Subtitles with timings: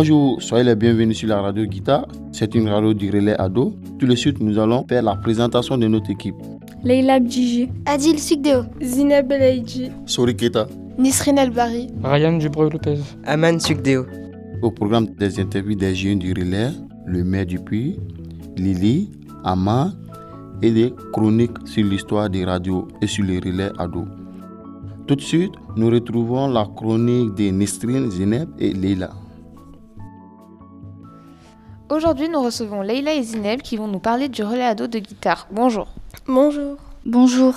[0.00, 2.08] Bonjour, soyez les bienvenus sur la radio Guitare.
[2.32, 3.74] C'est une radio du relais ado.
[3.98, 6.36] Tout de suite, nous allons faire la présentation de notre équipe.
[6.82, 10.68] Leila Bdjiji, Adil Sugdeo, Zineb Belaïdji, Sori Keta.
[10.96, 14.06] Nisrin El Bari, Ryan Dubreuil-Lopez, Aman Sugdeo,
[14.62, 16.70] Au programme des interviews des jeunes du relais,
[17.04, 18.00] le maire du Puy,
[18.56, 19.10] Lily,
[19.44, 19.92] Ama
[20.62, 24.08] et des chroniques sur l'histoire des radios et sur les relais ados.
[25.06, 29.10] Tout de suite, nous retrouvons la chronique de Nesrine, Zineb et Leila.
[31.90, 35.48] Aujourd'hui, nous recevons Leila et Zineb qui vont nous parler du relais ado de guitare.
[35.50, 35.88] Bonjour.
[36.28, 36.76] Bonjour.
[37.04, 37.54] bonjour.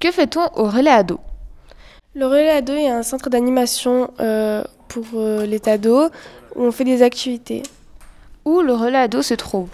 [0.00, 1.20] Que fait-on au relais ado
[2.14, 6.10] Le Relais Ado est un centre d'animation euh, pour euh, les ados
[6.56, 7.62] où on fait des activités.
[8.46, 9.68] Où le relais ado se trouve?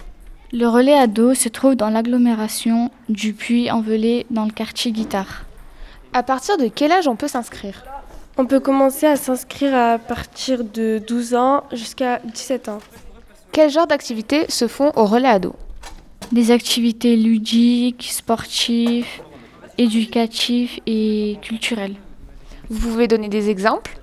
[0.51, 5.45] Le relais ado se trouve dans l'agglomération du Puy-en-Velay dans le quartier Guitare.
[6.11, 7.85] À partir de quel âge on peut s'inscrire?
[8.37, 12.79] On peut commencer à s'inscrire à partir de 12 ans jusqu'à 17 ans.
[13.55, 15.55] Quel genre d'activités se font au relais ado
[16.33, 19.07] Des activités ludiques, sportives,
[19.77, 21.95] éducatives et culturelles.
[22.69, 23.97] Vous pouvez donner des exemples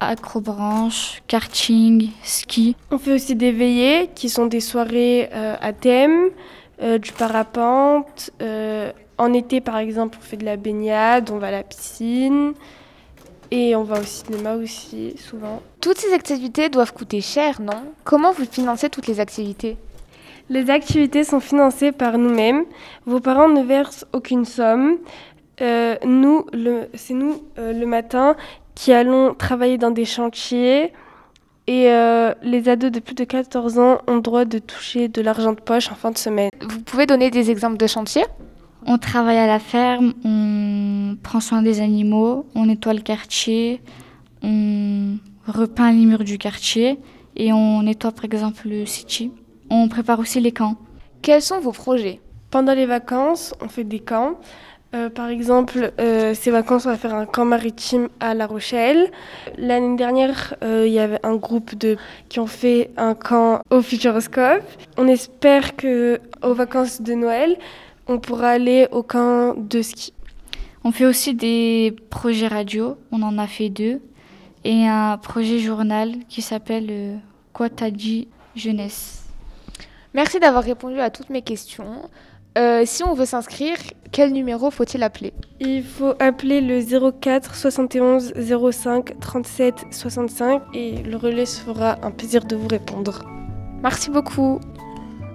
[0.00, 2.76] Acrobranche, karting, ski.
[2.90, 6.28] On fait aussi des veillées qui sont des soirées euh, à thème,
[6.82, 8.32] euh, du parapente.
[8.42, 12.52] euh, en été, par exemple, on fait de la baignade, on va à la piscine.
[13.50, 15.62] Et on va au cinéma aussi, souvent.
[15.80, 17.82] Toutes ces activités doivent coûter cher, non?
[18.04, 19.76] Comment vous financez toutes les activités?
[20.50, 22.64] Les activités sont financées par nous-mêmes.
[23.06, 24.96] Vos parents ne versent aucune somme.
[25.60, 26.46] Euh, nous,
[26.94, 28.36] c'est nous, euh, le matin,
[28.74, 30.92] qui allons travailler dans des chantiers.
[31.66, 35.20] Et euh, les ados de plus de 14 ans ont le droit de toucher de
[35.20, 36.50] l'argent de poche en fin de semaine.
[36.62, 38.24] Vous pouvez donner des exemples de chantiers?
[38.86, 43.80] On travaille à la ferme, on prend soin des animaux, on nettoie le quartier,
[44.42, 46.98] on repeint les murs du quartier
[47.36, 49.30] et on nettoie par exemple le city.
[49.70, 50.74] On prépare aussi les camps.
[51.22, 52.20] Quels sont vos projets?
[52.50, 54.40] Pendant les vacances, on fait des camps.
[54.96, 59.08] Euh, par exemple, euh, ces vacances, on va faire un camp maritime à La Rochelle.
[59.56, 61.98] L'année dernière, euh, il y avait un groupe de
[62.28, 64.64] qui ont fait un camp au Futuroscope.
[64.96, 67.56] On espère que aux vacances de Noël,
[68.08, 70.12] on pourra aller au camp de ski.
[70.88, 74.00] On fait aussi des projets radio, on en a fait deux,
[74.64, 77.16] et un projet journal qui s'appelle euh,
[77.52, 78.26] Quoi t'as dit
[78.56, 79.26] jeunesse.
[80.14, 82.08] Merci d'avoir répondu à toutes mes questions.
[82.56, 83.76] Euh, si on veut s'inscrire,
[84.12, 85.34] quel numéro faut-il appeler?
[85.60, 86.80] Il faut appeler le
[87.20, 88.32] 04 71
[88.72, 93.26] 05 37 65 et le relais se fera un plaisir de vous répondre.
[93.82, 94.58] Merci beaucoup.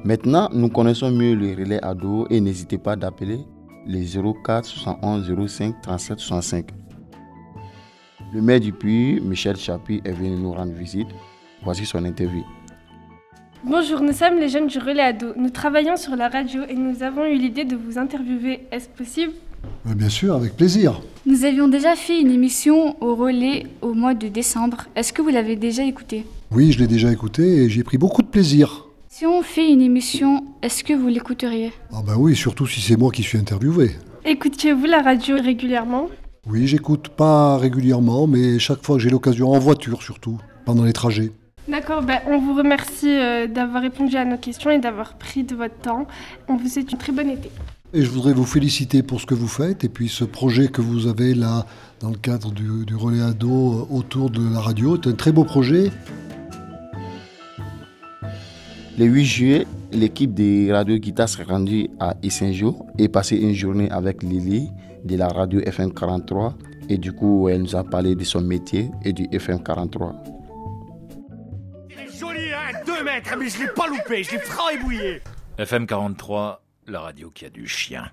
[0.03, 3.45] Maintenant, nous connaissons mieux le relais ado et n'hésitez pas d'appeler
[3.85, 4.05] les
[4.43, 6.65] 04 71 05 37 65.
[8.33, 11.07] Le maire du Puy, Michel Chapuis, est venu nous rendre visite.
[11.63, 12.43] Voici son interview.
[13.63, 15.27] Bonjour, nous sommes les jeunes du relais ado.
[15.37, 18.61] Nous travaillons sur la radio et nous avons eu l'idée de vous interviewer.
[18.71, 19.31] Est-ce possible?
[19.87, 20.99] Euh, Bien sûr, avec plaisir.
[21.25, 24.85] Nous avions déjà fait une émission au relais au mois de décembre.
[24.95, 26.25] Est-ce que vous l'avez déjà écoutée?
[26.51, 28.87] Oui, je l'ai déjà écouté et j'y ai pris beaucoup de plaisir.
[29.15, 31.71] Si on fait une émission, est-ce que vous l'écouteriez?
[31.93, 33.91] Ah ben oui, surtout si c'est moi qui suis interviewé.
[34.25, 36.09] Écoutiez-vous la radio régulièrement?
[36.47, 40.93] Oui, j'écoute pas régulièrement, mais chaque fois que j'ai l'occasion, en voiture surtout, pendant les
[40.93, 41.31] trajets.
[41.67, 45.53] D'accord, ben, on vous remercie euh, d'avoir répondu à nos questions et d'avoir pris de
[45.53, 46.07] votre temps.
[46.47, 47.51] On vous souhaite une très bonne été.
[47.93, 50.81] Et je voudrais vous féliciter pour ce que vous faites et puis ce projet que
[50.81, 51.67] vous avez là
[51.99, 53.47] dans le cadre du, du relais ado
[53.91, 54.97] euh, autour de la radio.
[55.03, 55.91] C'est un très beau projet.
[58.95, 63.89] Le 8 juillet, l'équipe des Radio Guitare s'est rendue à Issinjo et passé une journée
[63.89, 64.69] avec Lily
[65.03, 66.53] de la radio FM 43.
[66.89, 70.13] Et du coup, elle nous a parlé de son métier et du FM 43.
[71.89, 75.21] Il est joli, hein 2 mètres, mais je l'ai pas loupé, je l'ai fraébouillé
[75.57, 78.11] FM 43, la radio qui a du chien.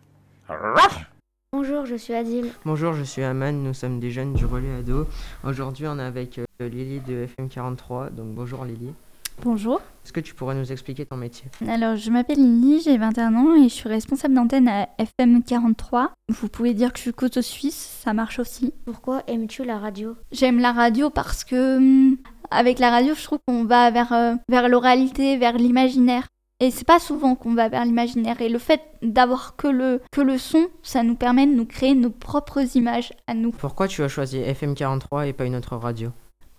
[1.52, 2.52] Bonjour, je suis Adil.
[2.64, 5.06] Bonjour, je suis Aman, nous sommes des jeunes du relais ado.
[5.44, 8.94] Aujourd'hui, on est avec euh, Lily de FM43, donc bonjour Lily.
[9.42, 9.80] Bonjour.
[10.04, 11.46] Est-ce que tu pourrais nous expliquer ton métier?
[11.68, 16.12] Alors, je m'appelle Lily, j'ai 21 ans et je suis responsable d'antenne à FM 43.
[16.28, 18.74] Vous pouvez dire que je suis couteau suisse, ça marche aussi.
[18.84, 20.16] Pourquoi aimes-tu la radio?
[20.32, 22.16] J'aime la radio parce que hum,
[22.50, 26.26] avec la radio, je trouve qu'on va vers, euh, vers l'oralité, vers l'imaginaire.
[26.62, 28.40] Et c'est pas souvent qu'on va vers l'imaginaire.
[28.42, 31.94] Et le fait d'avoir que le, que le son, ça nous permet de nous créer
[31.94, 33.50] nos propres images à nous.
[33.50, 36.10] Pourquoi tu as choisi FM43 et pas une autre radio?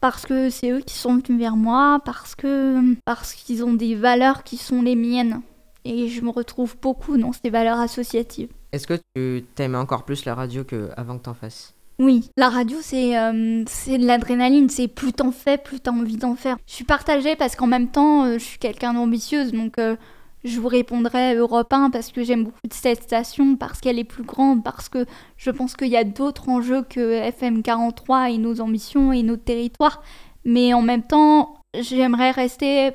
[0.01, 3.95] Parce que c'est eux qui sont venus vers moi, parce que parce qu'ils ont des
[3.95, 5.41] valeurs qui sont les miennes.
[5.85, 8.49] Et je me retrouve beaucoup dans ces valeurs associatives.
[8.71, 11.73] Est-ce que tu t'aimes encore plus la radio qu'avant que t'en fasses?
[11.99, 14.69] Oui, la radio, c'est euh, c'est de l'adrénaline.
[14.69, 16.57] C'est plus t'en fais, plus t'as envie d'en faire.
[16.65, 19.51] Je suis partagée parce qu'en même temps, euh, je suis quelqu'un d'ambitieuse.
[19.51, 19.95] Donc, euh,
[20.43, 24.23] je vous répondrai Europe 1 parce que j'aime beaucoup cette station, parce qu'elle est plus
[24.23, 25.05] grande, parce que
[25.37, 29.43] je pense qu'il y a d'autres enjeux que FM 43 et nos ambitions et notre
[29.43, 30.01] territoire.
[30.43, 32.91] Mais en même temps, j'aimerais rester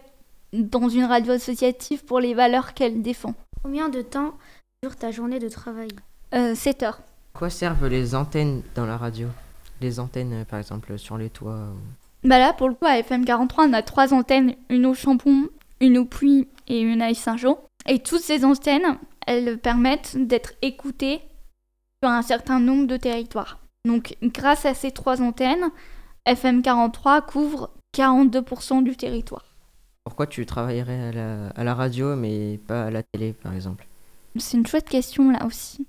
[0.52, 3.34] dans une radio associative pour les valeurs qu'elle défend.
[3.62, 4.34] Combien de temps
[4.82, 5.88] dure ta journée de travail?
[6.34, 7.00] Euh, 7 heures.
[7.34, 9.28] À quoi servent les antennes dans la radio?
[9.80, 11.68] Les antennes, euh, par exemple, sur les toits
[12.24, 15.48] Bah là, pour le coup, à FM 43, on a trois antennes, une au Chambon,
[15.80, 17.58] une au Puy et une à Saint-Jean.
[17.88, 21.20] Et toutes ces antennes, elles permettent d'être écoutées
[22.02, 23.58] sur un certain nombre de territoires.
[23.84, 25.70] Donc, grâce à ces trois antennes,
[26.24, 29.44] FM 43 couvre 42% du territoire.
[30.04, 33.86] Pourquoi tu travaillerais à la, à la radio mais pas à la télé, par exemple?
[34.36, 35.86] C'est une chouette question là aussi.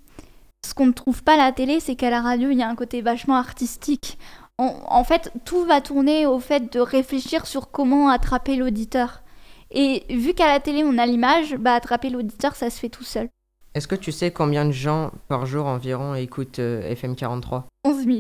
[0.65, 2.69] Ce qu'on ne trouve pas à la télé, c'est qu'à la radio, il y a
[2.69, 4.17] un côté vachement artistique.
[4.57, 9.21] En, en fait, tout va tourner au fait de réfléchir sur comment attraper l'auditeur.
[9.71, 13.03] Et vu qu'à la télé, on a l'image, bah attraper l'auditeur, ça se fait tout
[13.03, 13.29] seul.
[13.73, 18.05] Est-ce que tu sais combien de gens par jour environ écoutent euh, FM 43 11
[18.05, 18.19] 000.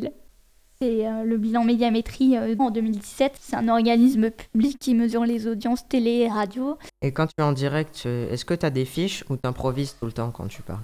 [0.79, 3.33] C'est euh, le bilan médiamétrie euh, en 2017.
[3.39, 6.77] C'est un organisme public qui mesure les audiences télé et radio.
[7.01, 9.95] Et quand tu es en direct, euh, est-ce que tu as des fiches ou t'improvises
[9.99, 10.83] tout le temps quand tu parles?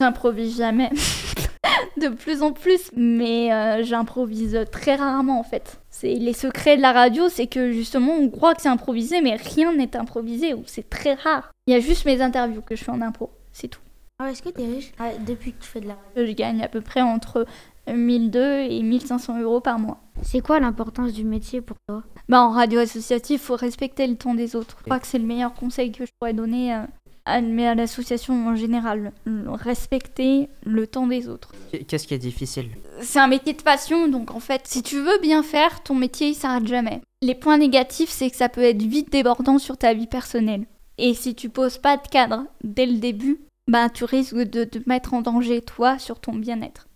[0.00, 0.88] J'improvise jamais.
[2.00, 5.80] de plus en plus, mais euh, j'improvise très rarement en fait.
[5.90, 9.36] C'est les secrets de la radio, c'est que justement on croit que c'est improvisé, mais
[9.36, 11.50] rien n'est improvisé ou c'est très rare.
[11.66, 13.80] Il y a juste mes interviews que je fais en impro, c'est tout.
[14.18, 14.92] Alors, est-ce que tu es riche?
[14.98, 17.46] Ah, depuis que tu fais de la radio Je gagne à peu près entre
[17.88, 19.98] 1002 et 1500 euros par mois.
[20.22, 22.02] C'est quoi l'importance du métier pour toi?
[22.28, 24.76] Bah, en radio associative, faut respecter le temps des autres.
[24.78, 26.84] Je crois que c'est le meilleur conseil que je pourrais donner euh,
[27.26, 29.12] mais à l'association en général.
[29.46, 31.52] Respecter le temps des autres.
[31.86, 32.70] Qu'est-ce qui est difficile?
[33.00, 36.28] C'est un métier de passion, donc en fait, si tu veux bien faire, ton métier,
[36.28, 37.00] il s'arrête jamais.
[37.22, 40.66] Les points négatifs, c'est que ça peut être vite débordant sur ta vie personnelle.
[40.98, 43.40] Et si tu poses pas de cadre dès le début,
[43.70, 46.88] bah tu risques de te mettre en danger, toi, sur ton bien-être.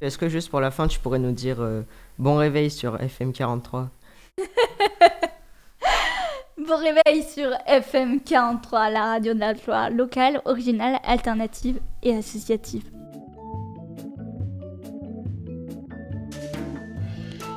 [0.00, 1.82] Est-ce que juste pour la fin, tu pourrais nous dire euh,
[2.18, 3.90] bon réveil sur FM 43
[6.66, 12.84] Bon réveil sur FM 43, la radio de la joie locale, originale, alternative et associative.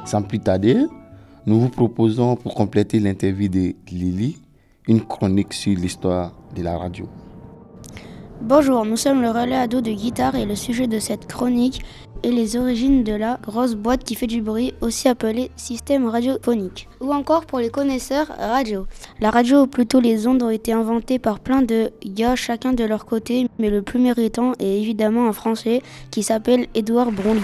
[0.05, 0.77] Sans plus tarder,
[1.45, 4.37] nous vous proposons pour compléter l'interview de Lily
[4.87, 7.09] une chronique sur l'histoire de la radio.
[8.41, 11.81] Bonjour, nous sommes le relais ado de guitare et le sujet de cette chronique
[12.23, 16.87] est les origines de la grosse boîte qui fait du bruit, aussi appelée système radiophonique.
[17.01, 18.85] Ou encore pour les connaisseurs, radio.
[19.19, 22.83] La radio, ou plutôt les ondes, ont été inventées par plein de gars, chacun de
[22.83, 25.81] leur côté, mais le plus méritant est évidemment un Français
[26.11, 27.41] qui s'appelle Édouard Brondly.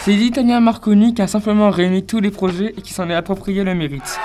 [0.00, 3.64] C'est l'Italien Marconi qui a simplement réuni tous les projets et qui s'en est approprié
[3.64, 4.18] le mérite.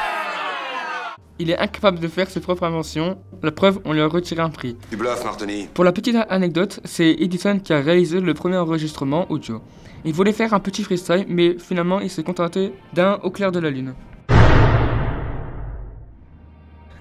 [1.42, 4.50] Il est incapable de faire ses propres inventions, la preuve, on lui a retiré un
[4.50, 4.76] prix.
[4.90, 5.70] Tu bluffes, Martoni.
[5.74, 9.62] Pour la petite anecdote, c'est Edison qui a réalisé le premier enregistrement audio.
[10.04, 13.60] Il voulait faire un petit freestyle, mais finalement il s'est contenté d'un au clair de
[13.60, 13.94] la lune.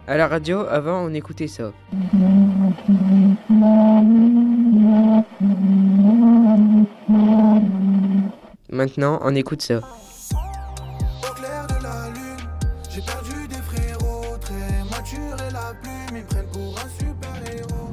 [0.06, 1.72] À la radio, avant, on écoutait ça.
[8.70, 9.80] Maintenant, on écoute ça.
[12.90, 13.27] J'ai perdu des frérots,
[15.08, 17.90] très mature et la plume, ils me prennent pour un super héros.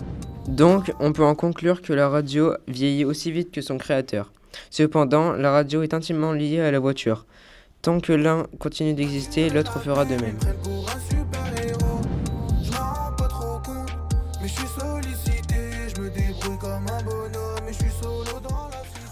[0.47, 4.31] Donc, on peut en conclure que la radio vieillit aussi vite que son créateur.
[4.69, 7.25] Cependant, la radio est intimement liée à la voiture.
[7.81, 10.37] Tant que l'un continue d'exister, l'autre fera de même.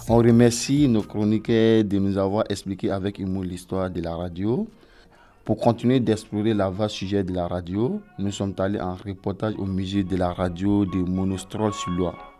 [0.08, 4.66] On remercie nos chroniqueurs de nous avoir expliqué avec humour l'histoire de la radio.
[5.44, 9.66] Pour continuer d'explorer la vaste sujet de la radio, nous sommes allés en reportage au
[9.66, 12.32] musée de la radio de Monostrol-sur-Loire.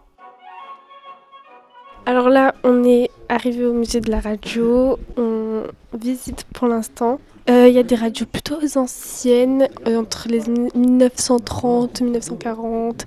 [2.07, 4.99] Alors là, on est arrivé au musée de la radio.
[5.19, 7.21] On visite pour l'instant.
[7.51, 10.41] Euh, Il y a des radios plutôt anciennes, euh, entre les
[10.75, 13.05] 1930 et 1940.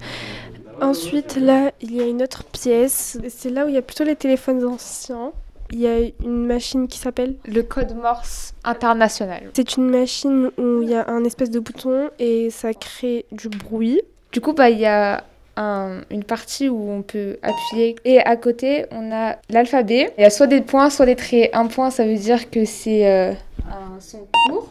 [0.79, 3.17] Ensuite, là, il y a une autre pièce.
[3.29, 5.31] C'est là où il y a plutôt les téléphones anciens.
[5.71, 9.49] Il y a une machine qui s'appelle Le code Morse international.
[9.53, 13.49] C'est une machine où il y a un espèce de bouton et ça crée du
[13.49, 14.01] bruit.
[14.31, 15.23] Du coup, bah, il y a
[15.57, 17.95] un- une partie où on peut appuyer.
[18.05, 20.13] Et à côté, on a l'alphabet.
[20.17, 21.49] Il y a soit des points, soit des traits.
[21.53, 23.33] Un point, ça veut dire que c'est euh,
[23.69, 24.69] un son court.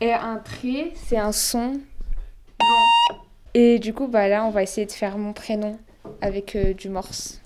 [0.00, 1.80] Et un trait, c'est un son
[2.60, 3.16] long.
[3.54, 5.78] Et du coup, bah, là, on va essayer de faire mon prénom
[6.20, 7.38] avec euh, du morse.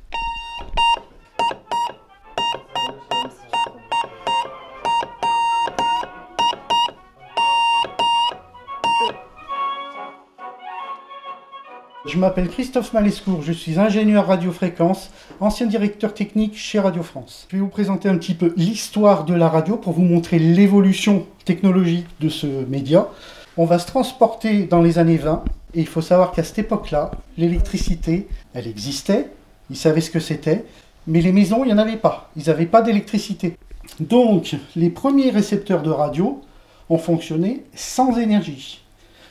[12.07, 15.11] Je m'appelle Christophe Malescourt, je suis ingénieur radiofréquence,
[15.41, 17.47] ancien directeur technique chez Radio France.
[17.51, 21.27] Je vais vous présenter un petit peu l'histoire de la radio pour vous montrer l'évolution
[21.45, 23.09] technologique de ce média.
[23.57, 25.45] On va se transporter dans les années 20
[25.75, 29.31] et il faut savoir qu'à cette époque-là, l'électricité, elle existait,
[29.71, 30.65] ils savaient ce que c'était,
[31.07, 32.31] mais les maisons, il n'y en avait pas.
[32.37, 33.57] Ils n'avaient pas d'électricité.
[34.01, 36.41] Donc, les premiers récepteurs de radio
[36.89, 38.86] ont fonctionné sans énergie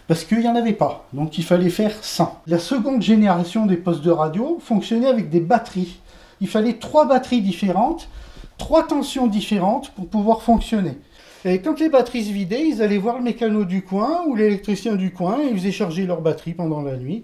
[0.07, 1.07] parce qu'il n'y en avait pas.
[1.13, 2.41] Donc il fallait faire 100.
[2.47, 5.99] La seconde génération des postes de radio fonctionnait avec des batteries.
[6.41, 8.09] Il fallait trois batteries différentes,
[8.57, 10.97] trois tensions différentes pour pouvoir fonctionner.
[11.43, 14.95] Et quand les batteries se vidaient, ils allaient voir le mécano du coin ou l'électricien
[14.95, 17.23] du coin et ils faisaient charger leur batterie pendant la nuit.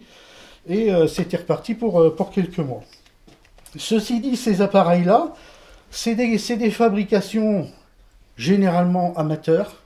[0.67, 2.81] Et euh, c'était reparti pour, euh, pour quelques mois.
[3.77, 5.33] Ceci dit, ces appareils-là,
[5.89, 7.67] c'est des fabrications
[8.37, 9.80] généralement amateurs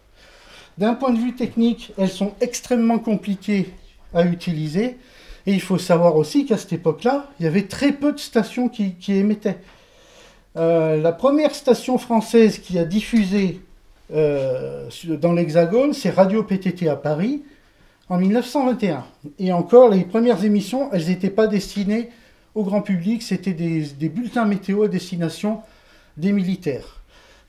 [0.77, 3.73] d'un point de vue technique, elles sont extrêmement compliquées
[4.13, 4.97] à utiliser.
[5.47, 8.67] Et il faut savoir aussi qu'à cette époque-là, il y avait très peu de stations
[8.67, 9.57] qui, émettaient.
[10.57, 13.61] Euh, la première station française qui a diffusé
[14.13, 14.89] euh,
[15.21, 17.43] dans l'Hexagone, c'est Radio PTT à Paris
[18.09, 19.05] en 1921.
[19.39, 22.09] Et encore, les premières émissions, elles n'étaient pas destinées
[22.55, 25.61] au grand public, c'était des, des bulletins météo à destination
[26.15, 27.01] des militaires.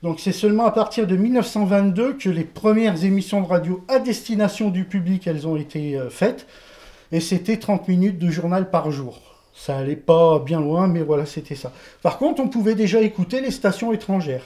[0.03, 4.69] Donc c'est seulement à partir de 1922 que les premières émissions de radio à destination
[4.69, 6.45] du public, elles ont été euh, faites.
[7.11, 9.19] Et c'était 30 minutes de journal par jour.
[9.55, 11.71] Ça allait pas bien loin, mais voilà, c'était ça.
[12.03, 14.43] Par contre, on pouvait déjà écouter les stations étrangères.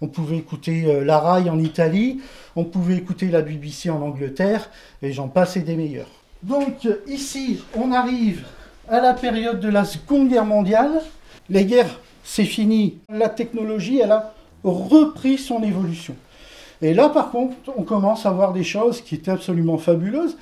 [0.00, 2.20] On pouvait écouter euh, la RAI en Italie,
[2.56, 4.70] on pouvait écouter la BBC en Angleterre,
[5.02, 6.08] et j'en passe et des meilleurs.
[6.42, 8.44] Donc ici, on arrive
[8.88, 11.02] à la période de la Seconde Guerre mondiale.
[11.50, 12.98] Les guerres, c'est fini.
[13.08, 16.14] La technologie, elle a repris son évolution.
[16.82, 20.36] Et là, par contre, on commence à voir des choses qui étaient absolument fabuleuses.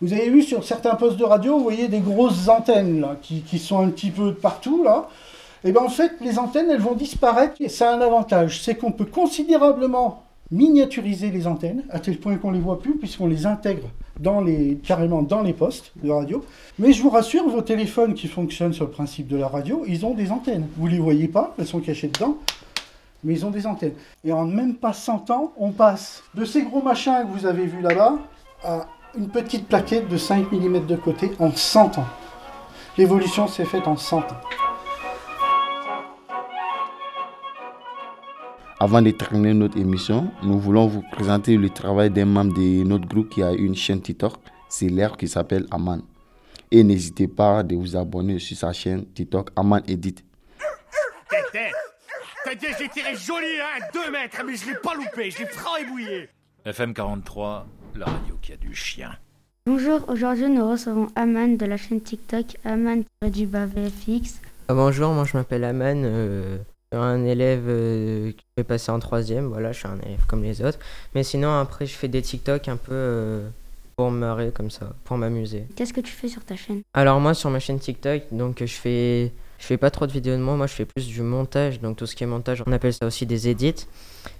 [0.00, 3.58] Vous avez vu sur certains postes de radio, vous voyez des grosses antennes là, qui,
[3.58, 5.08] sont un petit peu partout là.
[5.64, 7.54] Et bien en fait, les antennes, elles vont disparaître.
[7.58, 12.36] Et ça a un avantage, c'est qu'on peut considérablement miniaturiser les antennes, à tel point
[12.36, 13.88] qu'on les voit plus, puisqu'on les intègre
[14.20, 16.44] dans les, carrément dans les postes de radio.
[16.78, 20.06] Mais je vous rassure, vos téléphones qui fonctionnent sur le principe de la radio, ils
[20.06, 20.68] ont des antennes.
[20.76, 22.38] Vous les voyez pas, elles sont cachées dedans
[23.24, 23.94] mais ils ont des antennes.
[24.24, 27.66] Et en même pas 100 ans, on passe de ces gros machins que vous avez
[27.66, 28.18] vus là-bas
[28.64, 32.06] à une petite plaquette de 5 mm de côté en 100 ans.
[32.96, 34.24] L'évolution s'est faite en 100 ans.
[38.80, 43.08] Avant de terminer notre émission, nous voulons vous présenter le travail d'un membre de notre
[43.08, 44.34] groupe qui a une chaîne TikTok,
[44.68, 46.00] c'est l'air qui s'appelle Aman.
[46.70, 50.22] Et n'hésitez pas à vous abonner sur sa chaîne TikTok Aman Edit.
[52.44, 55.46] T'as dit, j'ai tiré joli, hein, 2 mètres, mais je l'ai pas loupé, je l'ai
[55.46, 55.76] franc
[56.64, 57.66] FM 43,
[57.96, 59.10] la radio qui a du chien.
[59.66, 64.40] Bonjour, aujourd'hui nous recevons Aman de la chaîne TikTok Aman du VFX.
[64.68, 66.58] Ah, bonjour, moi je m'appelle Aman, euh,
[66.92, 70.24] je suis un élève euh, qui fait passer en troisième, voilà, je suis un élève
[70.26, 70.78] comme les autres.
[71.14, 73.48] Mais sinon après je fais des TikTok un peu euh,
[73.96, 75.64] pour me marrer comme ça, pour m'amuser.
[75.74, 76.82] Qu'est-ce que tu fais sur ta chaîne?
[76.94, 80.36] Alors moi sur ma chaîne TikTok, donc je fais je fais pas trop de vidéos
[80.36, 82.72] de moi, moi je fais plus du montage, donc tout ce qui est montage, on
[82.72, 83.86] appelle ça aussi des edits.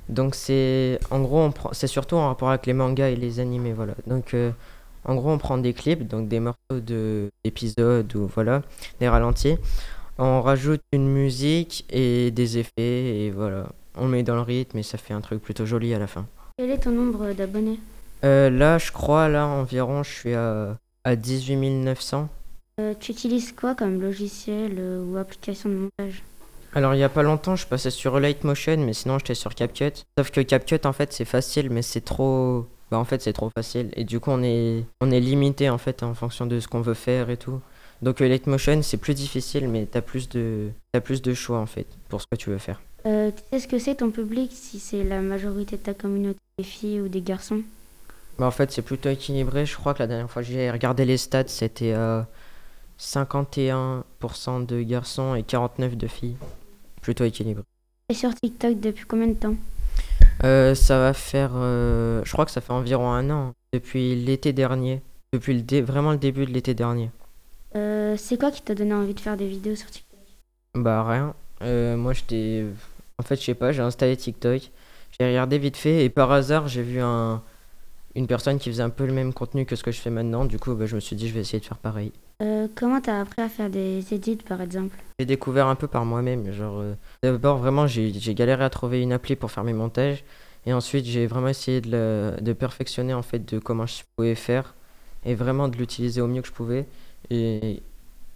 [0.08, 3.94] Donc c'est en gros c'est surtout en rapport avec les mangas et les animés voilà.
[4.06, 4.50] Donc euh,
[5.04, 8.62] en gros on prend des clips, donc des morceaux de d'épisodes ou voilà,
[9.00, 9.56] des ralentis.
[10.18, 12.70] On rajoute une musique et des effets
[13.26, 13.66] et voilà.
[13.96, 16.26] On met dans le rythme et ça fait un truc plutôt joli à la fin.
[16.56, 17.80] Quel est ton nombre d'abonnés?
[18.24, 22.28] Euh, Là je crois là environ je suis à, à 18 900.
[22.80, 26.22] Euh, tu utilises quoi comme logiciel euh, ou application de montage?
[26.74, 30.04] Alors il y a pas longtemps je passais sur Motion mais sinon j'étais sur CapCut.
[30.16, 32.66] Sauf que CapCut en fait c'est facile mais c'est trop...
[32.90, 35.78] Bah en fait c'est trop facile et du coup on est, on est limité en
[35.78, 37.60] fait en fonction de ce qu'on veut faire et tout.
[38.00, 40.68] Donc Motion c'est plus difficile mais t'as plus, de...
[40.94, 42.80] as plus de choix en fait pour ce que tu veux faire.
[43.06, 46.38] Euh, tu sais ce que c'est ton public si c'est la majorité de ta communauté
[46.58, 47.62] des filles ou des garçons?
[48.38, 49.66] Bah en fait c'est plutôt équilibré.
[49.66, 51.94] Je crois que la dernière fois que j'ai regardé les stats c'était...
[52.98, 56.36] 51% de garçons et 49% de filles.
[57.00, 57.62] Plutôt équilibré.
[58.10, 59.54] Et sur TikTok depuis combien de temps?
[60.44, 61.52] Euh, Ça va faire.
[61.54, 63.52] Euh, je crois que ça fait environ un an.
[63.72, 65.02] Depuis l'été dernier.
[65.32, 67.10] Depuis le vraiment le début de l'été dernier.
[67.76, 70.18] Euh, c'est quoi qui t'a donné envie de faire des vidéos sur TikTok?
[70.74, 71.34] Bah rien.
[71.96, 72.64] moi j'étais.
[73.18, 74.70] En fait, je sais pas, j'ai installé TikTok.
[75.18, 77.42] J'ai regardé vite fait et par hasard j'ai vu un,
[78.18, 80.44] une personne qui faisait un peu le même contenu que ce que je fais maintenant.
[80.44, 82.12] Du coup, bah, je me suis dit, je vais essayer de faire pareil.
[82.42, 84.96] Euh, comment t'as appris à faire des edits, par exemple?
[85.18, 86.52] J'ai découvert un peu par moi-même.
[86.52, 90.24] Genre, euh, d'abord, vraiment, j'ai galéré à trouver une appli pour faire mes montages.
[90.66, 94.74] Et ensuite, j'ai vraiment essayé de, de, perfectionner en fait de comment je pouvais faire
[95.24, 96.86] et vraiment de l'utiliser au mieux que je pouvais.
[97.30, 97.82] Et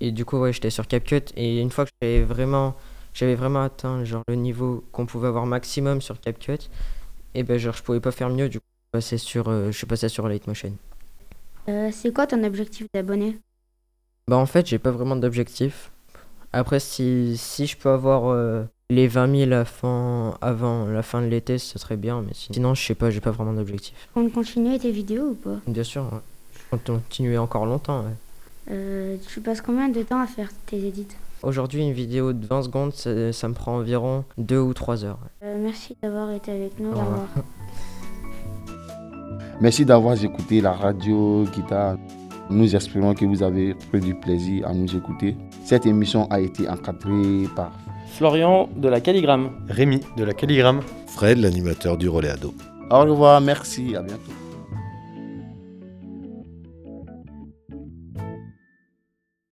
[0.01, 1.23] Et du coup, ouais, j'étais sur CapCut.
[1.37, 2.75] Et une fois que j'avais vraiment,
[3.15, 6.71] j'avais vraiment atteint genre, le niveau qu'on pouvait avoir maximum sur CapCut,
[7.35, 8.49] et ben genre, je pouvais pas faire mieux.
[8.49, 10.75] Du coup, je, passais sur, euh, je suis passé sur Lightmotion.
[11.71, 13.39] Euh, c'est quoi ton objectif d'abonné?
[14.29, 15.91] Bah, en fait, j'ai pas vraiment d'objectif.
[16.53, 21.23] Après, si, si je peux avoir euh, les 20 000 à fin- avant la fin
[21.23, 22.21] de l'été, ce serait bien.
[22.21, 23.95] Mais sinon, je sais pas, j'ai pas vraiment d'objectif.
[24.15, 25.57] On continue tes vidéos ou pas?
[25.67, 26.19] Bien sûr, ouais.
[26.55, 28.03] je compte continuer encore longtemps.
[28.03, 28.73] ouais.
[28.73, 31.09] Euh, Tu passes combien de temps à faire tes édits
[31.43, 35.19] Aujourd'hui, une vidéo de 20 secondes, ça, ça me prend environ 2 ou 3 heures.
[35.43, 36.91] Euh, Merci d'avoir été avec nous.
[36.91, 37.29] Au Au revoir.
[39.63, 41.97] Merci d'avoir écouté la radio guitare.
[42.51, 45.37] Nous espérons que vous avez pris du plaisir à nous écouter.
[45.65, 47.71] Cette émission a été encadrée par
[48.09, 49.53] Florian de la Calligramme.
[49.69, 50.81] Rémi de la Calligramme.
[51.07, 52.53] Fred, l'animateur du relais ado.
[52.91, 54.33] Au revoir, merci, à bientôt.